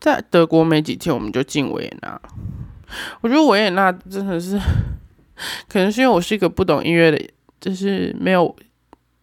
[0.01, 2.21] 在德国没几天，我们就进维也纳。
[3.21, 4.59] 我觉得维也纳真的是，
[5.69, 7.31] 可能是因为我是一个不懂音乐的，
[7.61, 8.55] 就是没有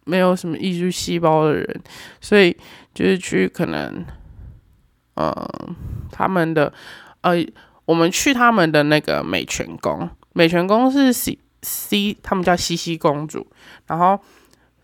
[0.04, 1.80] 没有什么艺术细胞的人，
[2.20, 2.56] 所以
[2.92, 4.04] 就是去可能，
[5.20, 5.76] 嗯，
[6.10, 6.72] 他们的
[7.20, 7.34] 呃，
[7.84, 13.46] 我们去他们的那个美泉宫，美泉宫是西西，他们叫西西公主，
[13.86, 14.18] 然后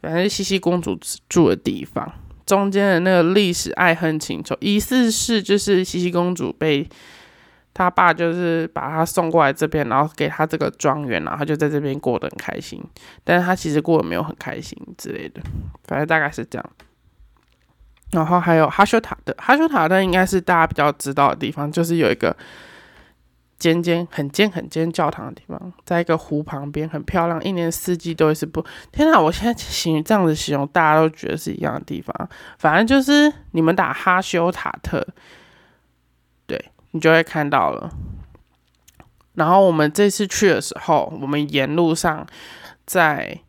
[0.02, 2.12] 反正西西公主住的地方，
[2.44, 6.88] 中间的那个历史爱恨情仇，疑似是就是西西公主被。
[7.78, 12.82] 他爸就是把他送过来这边，然后给他这个庄园，然后就在这边过得很开心。
[13.22, 15.42] 但是他其实过得没有很开心之类的，
[15.84, 16.70] 反正大概是这样。
[18.12, 22.34] 然后还有哈修塔的，哈修塔的应该是大家比较知道的地方，就是有一个
[23.58, 28.64] 尖尖、很尖、很尖教堂的地方，在一个湖旁边，很漂亮，一年四季都是不。
[28.92, 32.28] 天哪，我现在形这样子形容，大家都觉得是一样的地方。
[32.58, 35.06] 反正就是你们打哈修塔特。
[36.46, 37.90] 对你就会看到了。
[39.34, 42.24] 然后我们这次去的时候，我们沿路上
[42.86, 43.40] 在，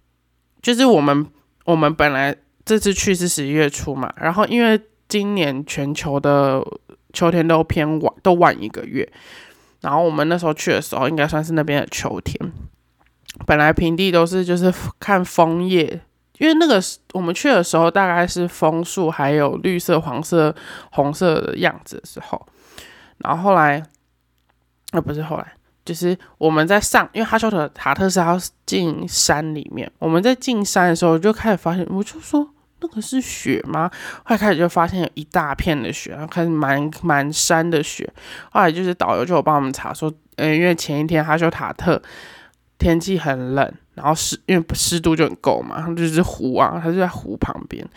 [0.62, 1.28] 就是我们
[1.65, 2.36] 我们本来
[2.68, 4.78] 这次去是十一月初嘛，然后因为
[5.08, 6.62] 今年全球的
[7.14, 9.10] 秋天都偏晚，都晚一个月。
[9.80, 12.52] 然后我们那时候去的时候，应该算是那边的秋天。
[13.46, 16.02] 本来平地都是就是看枫叶，
[16.40, 20.54] 因为那个我们去的时候大概是枫树还有绿色、黄色、
[20.92, 22.46] 红色的样子的时候。
[23.20, 23.82] 然后后来，
[24.92, 25.54] 呃，不是后来，
[25.86, 29.90] 就是我们在上，因为哈修特塔特是要进山里面。
[30.00, 32.46] 我们在进山的时候，就开始发现，我就说
[32.80, 33.90] 那个是雪吗？
[34.24, 38.08] 后来开始就发现有一大片的雪，然后开始满满山的雪。
[38.52, 42.02] 后来就是导游就有帮我们查说，嗯，因为前一天哈修塔特
[42.78, 47.88] 天气很冷，然后湿，因为湿度就很够嘛，就是湖啊，它就在湖旁边，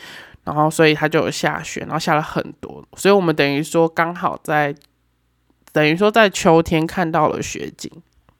[0.45, 4.75] 然后所以它就有下雪，然后下了很多，所以我们等于说刚好在。
[5.73, 7.89] 等于说在秋天看到了雪景，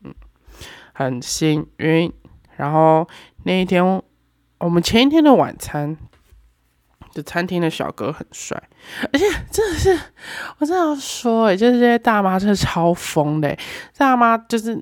[0.03, 0.13] 嗯，
[0.93, 2.13] 很幸运。
[2.57, 3.09] 然后
[3.45, 4.03] 那一天，
[4.59, 5.97] 我们前一天的晚餐，
[7.13, 8.61] 就餐厅的小哥很帅，
[9.13, 9.99] 而且真的是，
[10.59, 13.57] 我真的要说，哎，就是这些大妈真的超疯的，
[13.97, 14.81] 大妈就是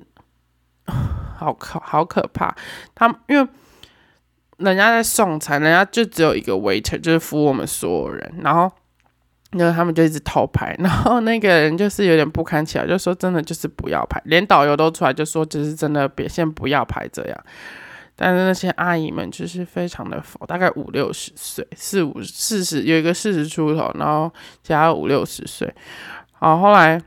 [1.37, 2.55] 好可好可怕。
[2.93, 3.49] 他们因为
[4.57, 8.71] 人家在送餐，人家就只有一个 waiter，就是服务我们所有人，然后。
[9.53, 17.43] 然后他们就一直偷拍，然后那个人就是有点不堪起来，就说真的就是不要拍，连导游都出来就说就是真的别先不要拍这样。
[18.19, 24.29] 但是那些阿姨们就是非常的佛，大概五六十岁，四五四十，有一个四十出头，然后
[24.61, 25.73] 加五六十岁。
[26.33, 27.01] 好，后来。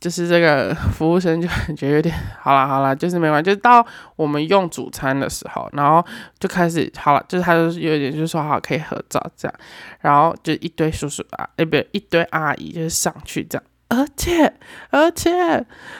[0.00, 3.50] 就是这个 服务生就感觉有点好了好了，就是没关系。
[3.50, 6.00] 就到我们用主餐的时候，然后
[6.38, 9.54] 就开始好了，就是他就是有点就是说好可以合照这样，
[9.98, 14.54] 然后就一堆叔叔啊，哎不对，一堆阿姨就是上去这样，而且
[14.90, 15.32] 而且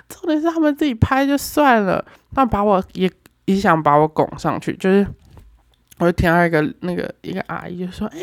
[0.09, 2.05] 重点是他们自己拍就算了，
[2.37, 3.11] 那把我也
[3.49, 5.07] 也想把我拱上去，就是
[5.99, 8.19] 我就听到一个那个一个阿姨就说，哎，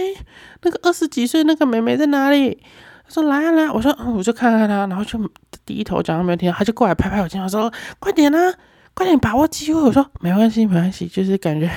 [0.61, 2.55] 那个二十几岁那个妹妹在哪里？
[3.03, 5.19] 她说来啊来，我说我就看看她，然后就
[5.65, 8.53] 低头讲，没有听到，他就过来拍拍我肩膀说快点啊，
[8.93, 9.81] 快点把握机会。
[9.81, 11.67] 我说没关系没关系，就是感觉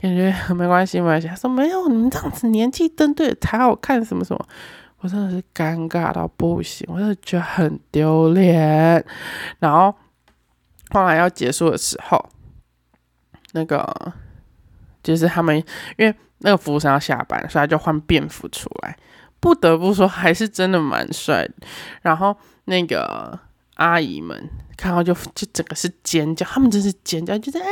[0.00, 1.28] 感觉没关系没关系。
[1.28, 4.46] 他说没有，你们这样子年纪登对才好看什么什么，
[5.00, 9.04] 我真的是尴尬到不行，我真的觉得很丢脸。
[9.58, 9.94] 然后
[10.90, 12.28] 后来要结束的时候，
[13.58, 14.12] 那个
[15.02, 15.56] 就是他们
[15.96, 18.96] 因为那个服务生要下班，所以他就换便服出来。
[19.40, 21.48] 不得不说，还是真的蛮帅。
[22.02, 23.38] 然后那个
[23.74, 27.66] 阿姨们看到就就整个是尖叫，他们真是尖叫，就是哎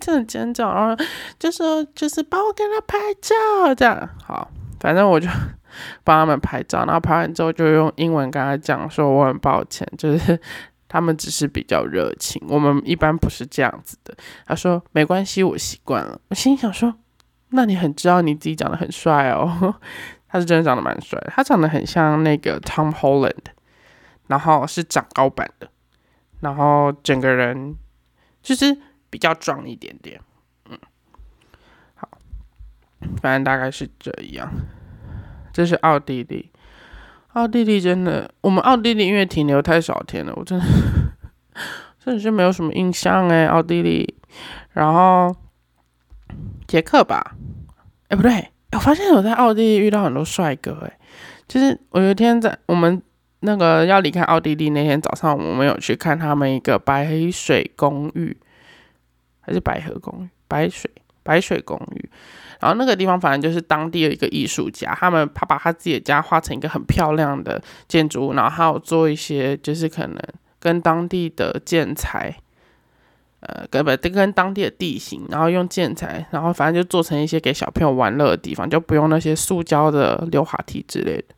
[0.00, 1.04] 这样尖叫，然后
[1.38, 5.28] 就说就是帮我给他拍照，这样好，反正我就
[6.02, 10.40] 帮他们拍照，然后拍完之后就用英文跟他讲说我很抱歉，就是
[10.92, 14.14] 他们只是比较热情，我们一般不是这样子的。
[14.44, 16.20] 他说没关系，我习惯了。
[16.28, 16.94] 我心想说，
[17.48, 19.74] 那你很知道你自己长得很帅哦。
[20.28, 23.46] 他是真的长得蛮帅，他长得很像那个 Tom Holland，
[24.26, 25.70] 然后是长高版的，
[26.40, 27.74] 然后整个人
[28.42, 28.76] 就是
[29.08, 30.20] 比较壮一点点，
[30.68, 30.78] 嗯，
[31.94, 32.06] 好，
[33.22, 34.52] 反正大概是这样。
[35.54, 36.51] 这是奥地利，
[37.32, 40.64] 奥地利真的，我们奥地利因为停留太少天了，我真的
[42.04, 44.14] 真的是没有什么印象哎，奥地利，
[44.72, 45.34] 然后
[46.66, 47.36] 捷克吧，
[48.08, 48.48] 哎不对。
[48.72, 50.92] 我发现我在奥地利遇到很多帅哥，诶，
[51.46, 53.02] 就是我有一天在我们
[53.40, 58.34] 那个要离开奥地利那天早上，我们有去看他们一个白水公寓，
[59.40, 60.28] 还是白河公寓？
[60.48, 60.90] 白水
[61.22, 62.10] 白水公寓。
[62.62, 70.18] 然后那个地方反正就是当地的一个艺术家，他们他把他自己的家画成一个很漂亮的建筑物，然后还有做一些就是可能
[70.58, 72.34] 跟当地的建材。
[73.44, 81.34] 呃，根本跟跟当地的地形，然后用建材，然后反正就做成一些给小朋友玩乐的地方，就不用那些塑胶的溜滑梯之类的。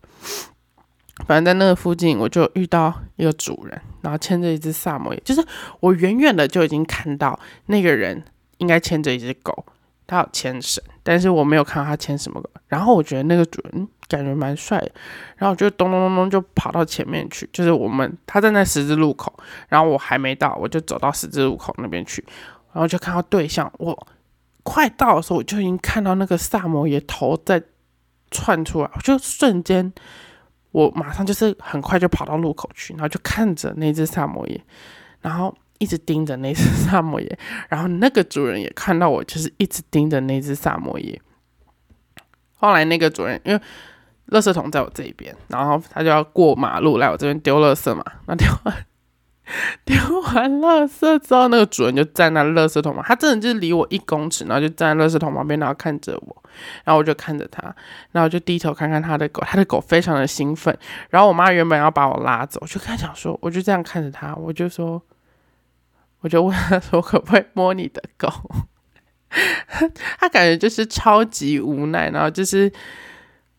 [1.27, 5.43] 反正在那个附近，我就遇到一个主人，然后牵着一只萨摩耶，就是
[5.81, 8.23] 我远远的就已经看到那个人
[8.59, 9.65] 应该牵着一只狗。
[10.07, 12.43] 他有牵绳，但是我没有看到他牵什么。
[12.67, 14.77] 然后我觉得那个主人感觉蛮帅，
[15.37, 19.33] 然后我就咚咚咚咚就跑到前面去，就是我们他站在十字路口，
[19.69, 22.25] 然后我还没到，我就走到十字路口那边去，
[22.73, 23.71] 然后就看到对象。
[23.79, 24.07] 我
[24.63, 27.63] 快到的时候，我就已经看到那个萨摩耶头在
[28.31, 29.93] 窜出来，我就瞬间，
[30.73, 34.61] 我马上就是很快就跑到路口去，然后就看着那只萨摩耶，
[35.21, 35.57] 然后。
[35.85, 41.21] 一直盯着那只萨摩耶，然后那个主人也看到我，就是一直盯着那只萨摩耶。
[42.57, 43.61] 后来那个主人因为
[44.31, 48.03] 垃圾桶在我这边，然后他就要过马路来我这边丢垃圾嘛。
[48.27, 48.87] 那丢完
[49.85, 56.43] 丢完垃圾之后，那个主人就站在垃圾桶嘛，他真的就是离我一公尺，然后就站在垃圾桶旁边，然后看着我，
[56.85, 57.63] 然后我就看着他，
[58.13, 60.75] 然后就低头看看他的狗，他的狗非常的兴奋。
[61.11, 65.03] 然后我妈原本要把我拉走，就跟他讲说，我就这样看着他，我就说。
[66.25, 68.27] 我就问他说：“可不可以摸你的狗？”
[70.19, 72.71] 他感觉就是超级无奈，然后就是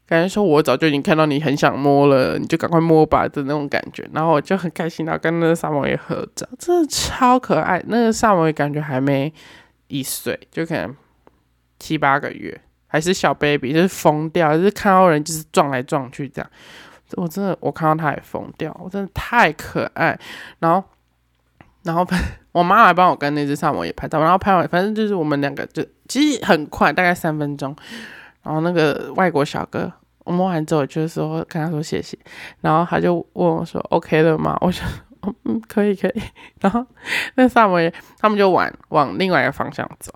[0.07, 7.79] 感觉说：“我早就已经看到你很想摸了，你就赶快摸吧的那种感觉。”然后我就很开心，然后跟那个萨摩耶合照，真的超可爱。
[7.85, 9.31] 那个萨摩耶感觉还没
[9.89, 10.95] 一岁，就可能
[11.77, 16.49] 七八个月，还是小 baby，就是疯掉，就是看到人就是撞来撞去这样。
[17.17, 20.19] 我真的，我看到他也疯掉，我真的太可爱。
[20.57, 20.83] 然后。
[21.85, 22.05] 然后
[22.51, 27.75] 我妈来帮我跟那只萨摩耶拍照，然后拍完，反正就是我们两个就其实很快，大概三分钟。
[28.41, 29.91] 然后那个外国小哥，
[30.23, 32.17] 我摸完之后就是说跟他说谢谢，
[32.61, 34.57] 然后他就问我说 OK 了吗？
[34.61, 34.83] 我说
[35.43, 36.21] 嗯可以可以。
[36.59, 36.83] 然后
[37.35, 40.11] 那萨摩耶他们就往往另外一个方向走，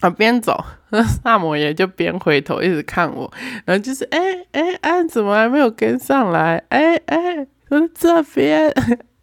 [0.00, 3.32] 啊边走，那萨摩耶就边回头一直看我，
[3.64, 4.18] 然后就是哎
[4.52, 6.62] 哎哎怎么还没有跟上来？
[6.68, 8.72] 哎哎我这边。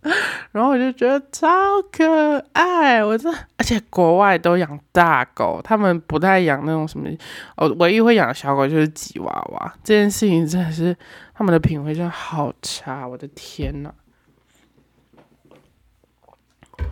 [0.51, 1.47] 然后我就觉得超
[1.91, 7.09] 可爱，我这而且国外都养大狗，他们不太养那种什么，
[7.55, 9.73] 哦，唯一会养小狗就是吉娃娃。
[9.83, 10.95] 这件事情真的是
[11.33, 13.93] 他们的品味真的好差，我的天呐！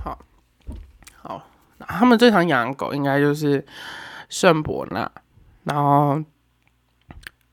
[0.04, 0.18] 好，
[1.16, 1.48] 好，
[1.80, 3.66] 他们最常养的狗应该就是
[4.30, 5.12] 圣伯纳，
[5.64, 6.22] 然后。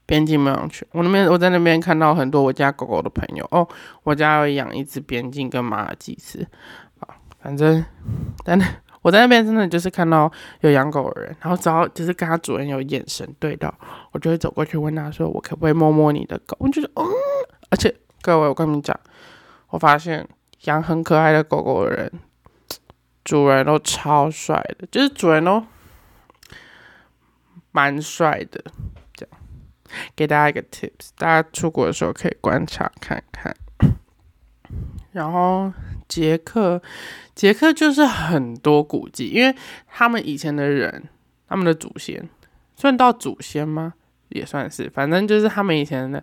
[0.09, 3.69] 边境牧羊犬，我那边我在那边看到很多我家狗狗的朋友哦，
[4.05, 6.43] 我家有养一只边境跟马尔济斯，
[7.01, 7.85] 啊，反正，
[8.43, 8.59] 但
[9.03, 13.73] 我在那边真的就是看到有养狗的人，然后只要就是跟他主人有眼神对到，
[14.13, 16.57] 我就会走过去问他说，我可不可以摸摸你的狗？
[16.59, 17.05] 我就说，嗯，
[17.69, 18.99] 而且各位我跟你们讲，
[19.69, 20.27] 我发现
[20.63, 22.13] 养很可爱的狗狗的人，
[23.25, 25.63] 主人都超帅的，就是主人都
[27.73, 28.65] 蛮帅的。
[30.17, 33.55] 给大家一个 tips，大家出国的时候可以观察看看。
[35.13, 35.73] 然后
[36.07, 36.81] 捷克，
[37.35, 39.55] 捷克就是很多古迹，因为
[39.87, 41.09] 他们以前的人，
[41.49, 42.29] 他们的祖先
[42.77, 43.95] 算到祖先吗？
[44.29, 46.23] 也算是，反正就是他们以前的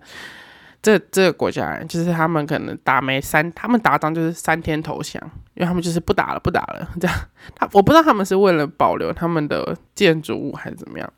[0.81, 5.21] 这这个国家人，就是他们可能打没三，他们打仗就是三天投降，
[5.55, 7.17] 因为他们就是不打了，不打了这样。
[7.55, 11.13] 他我不知道他们是为了保留他们的建筑物还是怎么样，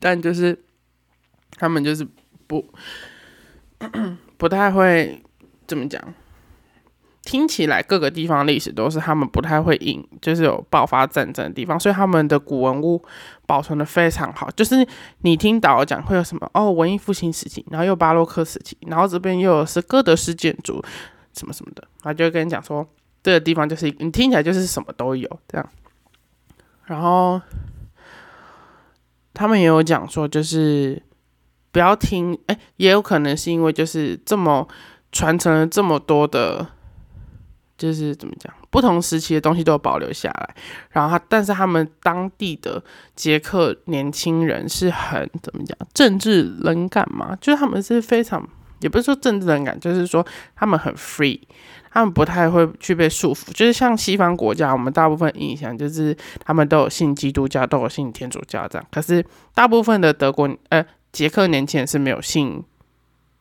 [0.00, 0.58] 但就是。
[1.60, 2.06] 他们就是
[2.46, 2.64] 不
[4.38, 5.22] 不太会
[5.66, 6.02] 怎么讲，
[7.22, 13.04] 听起来各个地方历史都是他们不太会引，就是有爆发战争的地方，所以他们的古文物
[13.46, 14.50] 保存的非常好。
[14.52, 14.86] 就是
[15.18, 20.82] 你听导游讲会有什么哦，文艺复兴时期，然后又巴洛克时期，然后这边又是哥德式建筑，
[21.34, 22.88] 什么什么的，他就跟你讲说
[23.22, 25.68] 这个地方就是你听起来就是什么都有这样。
[26.86, 27.40] 然后
[29.34, 31.00] 他们也有讲说，就是
[31.72, 34.66] 不要听，哎，也有可能是因为就是这么
[35.12, 36.66] 传承了这么多的。
[37.80, 40.54] 就是怎么讲，不同时期的东西都保留下来，
[40.90, 42.84] 然后他，但是他们当地的
[43.16, 48.46] 捷克年轻人是很怎么讲，政治冷感嘛，就是他们是非常，
[48.80, 50.22] 也不是说政治冷感，就是说
[50.54, 51.40] 他们很 free，
[51.90, 56.14] 他们不太会去被束缚，就是像西方国家，我们大部分印象就是
[56.44, 62.64] 他们都有信基督教，都有信天主教这样，可是大部分的德国呃捷克年轻人是没有信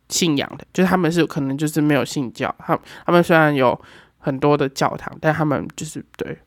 [0.10, 3.80] 信仰的，就是他们是可能就是没有信教，他他们虽然有。
[4.22, 6.38] 很多的教堂，但他们就是对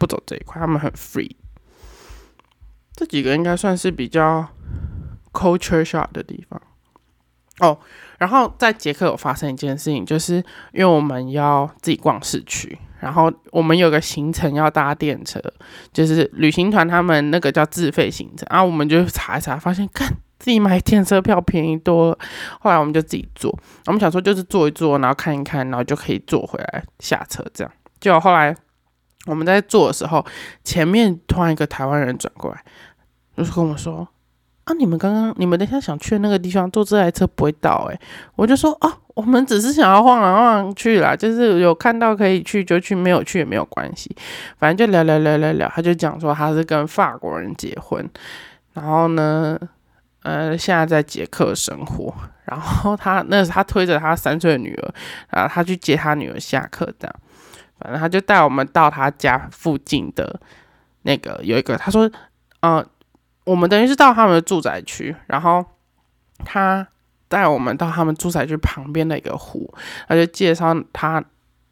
[0.00, 1.30] 不走这一块，他们很 free。
[2.92, 4.44] 这几个应该算是比较
[5.32, 6.60] culture shock 的地方
[7.60, 7.78] 哦。
[8.18, 10.38] 然后在捷克有发生一件事情，就是
[10.72, 15.40] 因为我们要自己逛市区，然后我们有个行程要搭电车，
[15.92, 20.12] 就是旅行团他们那个叫自费行程，然后我们就查一查，发现看。
[20.44, 22.18] 自己买电车票便宜多了，
[22.60, 23.50] 后来我们就自己坐。
[23.86, 27.72] 我们想说就是坐一坐，然后看一看，然后就可以坐回来下车这样。
[27.98, 28.54] 结果后来
[29.24, 30.22] 我们在坐的时候，
[30.62, 32.62] 前面突然一个台湾人转过来，
[33.34, 34.06] 就是跟我说
[34.64, 37.98] ：“啊，你们刚刚你们等下想去的那个地方坐这台车不会到。”诶，
[38.36, 44.14] 我就说：“啊，我们只是想要晃来晃去啦，就是有看到可以去就去，没有去也没有关系，
[44.58, 48.06] 反正就聊聊聊聊聊。”他就讲说他是跟法国人结婚，
[48.74, 49.58] 然后呢。
[50.24, 52.12] 呃，现在在捷克生活，
[52.44, 54.94] 然后他那是他推着他三岁的女儿，
[55.30, 57.14] 然后他去接他女儿下课，这样，
[57.78, 60.40] 反正他就带我们到他家附近的
[61.02, 62.10] 那个有一个，他说，
[62.60, 62.84] 嗯，
[63.44, 65.64] 我们等于是到他们的住宅区，然后
[66.44, 66.86] 他
[67.28, 69.72] 带我们到他们住宅区旁边的一个湖，
[70.08, 71.22] 他就介绍他。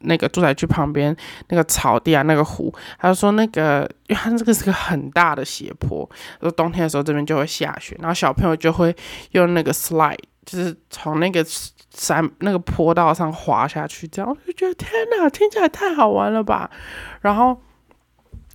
[0.03, 1.15] 那个住宅区旁边
[1.49, 6.09] 那个草地啊，那个湖，他就说那个，因为他这个是个很大的斜坡，
[6.41, 8.95] 说冬天的时候这边就会下雪，然后小朋友就会
[9.31, 11.45] 用那个 slide，就是从那个
[11.93, 16.69] 山那个坡道上滑下去，这样我就觉得天哪，听起来太好玩了吧，
[17.21, 17.59] 然后。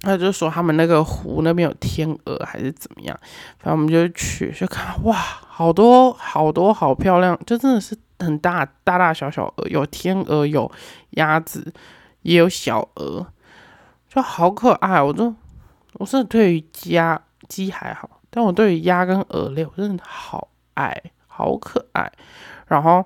[0.03, 3.19] 他就说他们那个湖那边有天鹅还是怎么样，
[3.59, 10.71] 反正我们就去就看哇，好多好多好漂亮，就真的是很大大大小小鹅，有天鹅有
[11.11, 11.73] 鸭子
[12.23, 13.27] 也有小鹅，
[14.09, 15.03] 就好可爱。
[15.03, 15.35] 我都
[15.95, 22.11] 我是对于鸭鸡还好，但我对于鸭跟鹅类我真的好爱，好可爱。
[22.67, 23.05] 然后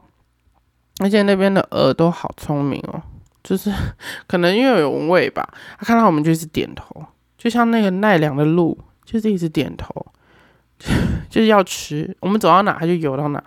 [1.00, 3.02] 而且那边的鹅都好聪明哦。
[3.42, 3.72] 就是
[4.28, 7.04] 可能因为有味吧，他看到我们就一直点头，
[7.36, 9.92] 就像那个奈良的鹿，就是一直点头，
[11.30, 12.14] 就是要吃。
[12.20, 13.42] 我们走到哪，他就游到哪。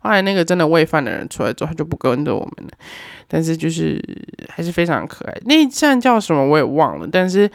[0.00, 2.72] 后来那个真的喂饭的人出来之后，他就不跟着我们了。
[3.28, 4.00] 但是就是
[4.48, 5.36] 还是非常可爱。
[5.46, 7.50] 那一站叫什么我也忘了，但是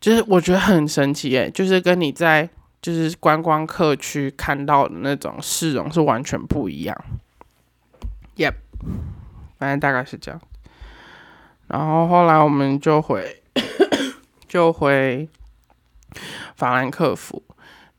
[0.00, 2.48] 就是我觉得很神奇诶，就是跟你在
[2.82, 6.96] 就是观光客区看到的那种市容是完全不一样。
[8.36, 8.54] Yep，
[9.58, 10.40] 反正大概是这样。
[11.68, 13.42] 然后后来我们就回，
[14.46, 15.26] 就回
[16.54, 17.42] 法兰克福，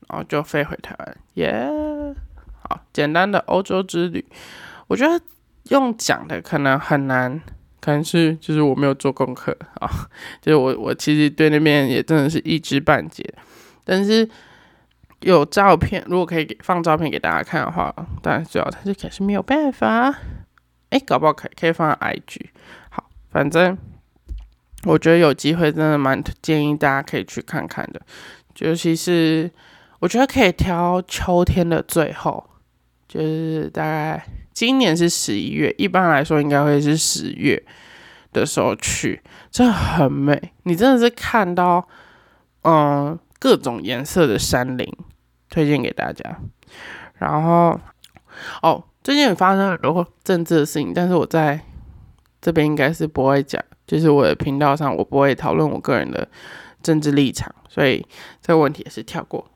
[0.08, 1.68] 然后就飞回台湾，耶！
[2.62, 4.24] 好，简单的欧洲之旅，
[4.86, 5.22] 我觉得
[5.70, 7.40] 用讲的可能很难，
[7.80, 9.88] 可能是就是我没有做功课啊，
[10.40, 13.22] 就是我我其实对那边也真的是一知半解，
[13.84, 14.28] 但是
[15.20, 20.14] 有照片，如果可以给放照片给大家看的话，当然最好，但是可是没有办法，
[20.90, 22.40] 哎，搞不好可可以放 IG
[22.90, 23.10] 好。
[23.30, 23.76] 反正
[24.84, 28.00] 我觉得有机会，真的蛮建议大家可以去看看的。
[28.58, 29.50] 尤其是
[30.04, 32.44] 我觉得可以挑秋天的最后，
[33.08, 37.64] 就是大概今年是十一月，一般来说应该会是十月
[38.30, 40.52] 的时候去，真的很美。
[40.64, 41.88] 你真的是看到
[42.64, 44.86] 嗯各种颜色的山林，
[45.48, 46.38] 推荐给大家。
[47.14, 47.80] 然后
[48.60, 51.58] 哦，最近也发生很多政治的事情，但是我在。
[52.42, 56.28] 这边应该是不会讲，就是我的频道上我不会讨论我个人的
[56.82, 58.06] 政治立场，所以
[58.42, 59.50] 这个问题也是跳过。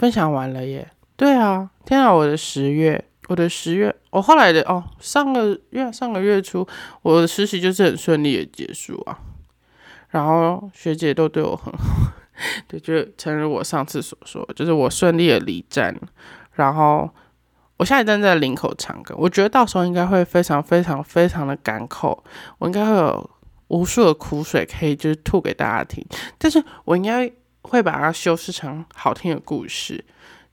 [0.00, 0.90] 分享完了耶。
[1.14, 6.66] 对啊，天啊，我的十月，我的十月，我后来的哦，上个月上个月初，
[7.02, 9.18] 我的实习就是很顺利的结束啊。
[10.08, 12.12] 然后学姐都对我很好，
[12.66, 15.94] 对，就诚如我上次所说，就是我顺利的离站，
[16.54, 17.10] 然后。
[17.76, 22.22] 我下一站在林口唱歌，我觉得到时候应该会非常非常非常的干口，
[22.58, 23.30] 我应该会有
[23.68, 26.04] 无数的苦水可以就是吐给大家听，
[26.36, 27.26] 但是我应该
[27.62, 30.04] 会把它修饰成好听的故事，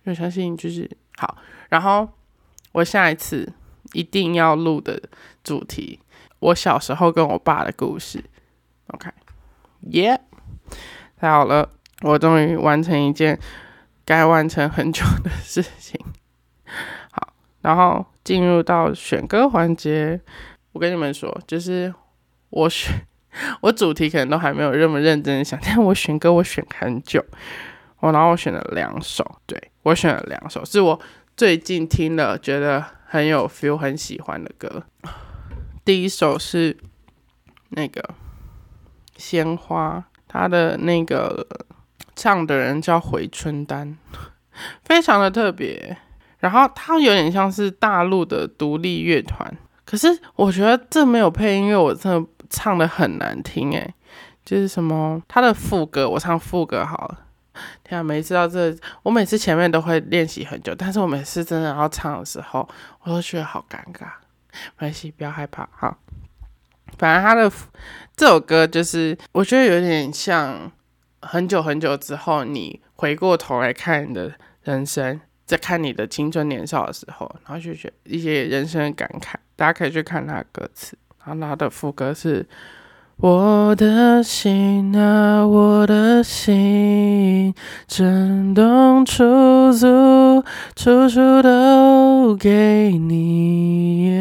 [0.04, 1.38] 我相信就是好。
[1.70, 2.08] 然后
[2.72, 3.52] 我下一次
[3.94, 5.02] 一定要录的
[5.44, 6.00] 主题，
[6.40, 8.24] 我小时候跟我爸的故事。
[8.88, 9.10] OK，
[9.92, 10.20] 耶，
[11.18, 11.70] 太好了，
[12.02, 13.40] 我终于完成一件
[14.06, 16.00] 该完成很久的事情。
[17.12, 20.22] 好，然后进入到选歌环节。
[20.74, 21.94] 我跟你们说，就是
[22.50, 22.94] 我选
[23.62, 27.24] 我主题可能都还没有那么认真想，但我选歌我选很久。
[28.00, 31.00] 我然后我选了两首，对我选了两首，是我
[31.36, 34.84] 最近听了觉得很有 feel、很喜欢的歌。
[35.84, 36.78] 第一首是
[37.70, 38.08] 那个
[39.18, 41.48] 鲜花，他的那个
[42.16, 43.98] 唱的人叫回春丹，
[44.84, 45.98] 非常的特别。
[46.40, 53.94] 然后他有点像是大陆的独立乐团，可是我觉得这没有配音乐，我真的唱的很难听诶，
[54.46, 57.26] 就是什么他的副歌，我唱副歌好了。
[57.84, 62.68] 天啊，每次到这，我每次前面都会练习很久，但是我每次真的要唱的时候，
[63.02, 64.06] 我都觉得好尴尬。
[64.78, 65.98] 没关系，不要害怕，哈。
[66.98, 67.52] 反正他的
[68.16, 70.72] 这首歌就是，我觉得有点像
[71.22, 74.34] 很久很久之后，你回过头来看你的
[74.64, 75.20] 人生。
[75.48, 80.98] 在看你的青春年少的时候，然后就觉一些人生的感慨，大家可以去看他的歌词。
[81.28, 82.48] 然后他的副歌是：
[83.18, 87.54] 我的心啊，我的心，
[87.88, 90.42] 震动出租，
[90.76, 94.14] 处处都给你。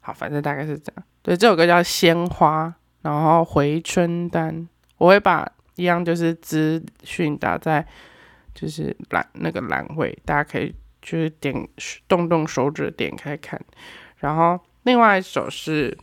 [0.00, 1.04] 好，反正大概是这样。
[1.22, 2.66] 对，这首歌叫《鲜花》，
[3.02, 4.52] 然后《回春丹》，
[4.98, 7.86] 我会把一样就是资讯打在。
[8.54, 11.68] 就是栏那个栏位，大家可以就是点
[12.06, 13.60] 动动手指点开看。
[14.18, 15.94] 然后另外一首是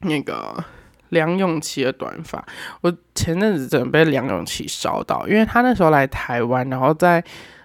[0.00, 0.62] 那个
[1.08, 2.44] 梁咏琪的短发。
[2.82, 7.22] 我前阵子真的被梁咏琪烧到，因为他那时候来台湾，然后在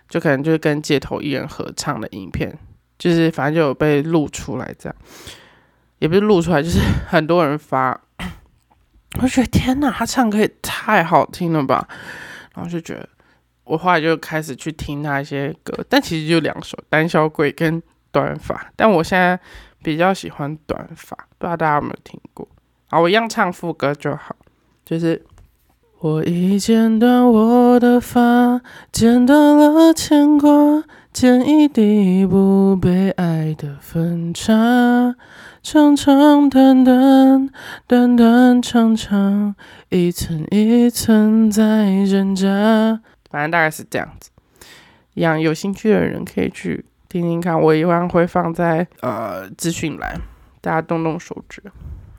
[0.07, 2.57] 就可能就是跟街头艺人合唱的影片，
[2.97, 4.95] 就是反正就有被录出来这样，
[5.99, 7.99] 也不是录出来，就是很多人发。
[9.21, 11.87] 我觉得天哪，他唱歌也太好听了吧！
[12.53, 13.09] 然后就觉得。
[13.63, 17.81] 我后来就开始去听他一些歌，但其实就两首《胆小鬼》跟
[18.11, 19.39] 《短发》，但我现在
[19.83, 22.47] 比较喜欢《短发》，不知道大家有没有听过？
[22.89, 24.35] 啊，我一样唱副歌就好，
[24.85, 25.25] 就是
[25.99, 28.61] 我已剪短我的发，
[28.91, 35.15] 剪断了牵挂，剪一地不被爱的分叉，
[35.63, 37.49] 长长短短，
[37.87, 39.55] 短短长长，
[39.89, 43.01] 一寸一寸在挣扎。
[43.29, 44.29] 反正大概是这样子，
[45.13, 50.17] 一样有兴趣的人可以去听听看，我一般会放在呃资讯栏，
[50.61, 51.61] 大家动动手指。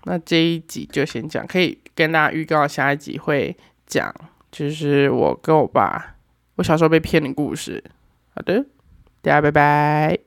[0.05, 4.15] 那这一集就先讲，可以跟大家预告下一集会讲，
[4.51, 6.17] 就是我跟我爸
[6.57, 7.83] 我小时候被骗的故事。
[8.35, 8.67] 好的，
[9.23, 10.23] 大家拜拜。